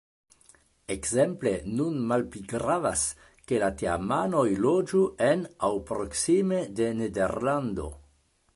[0.93, 3.03] Ekzemple nun malpli gravas,
[3.51, 7.87] ke la teamanoj loĝu en aŭ proksime de Nederlando.